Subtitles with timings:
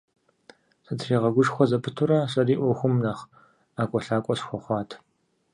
[0.85, 3.23] Сытригъэгушхуэ зэпытурэ, сэри Ӏуэхум нэхъ
[3.75, 4.89] ӀэкӀуэлъакӀуэ сыхуэхъуат.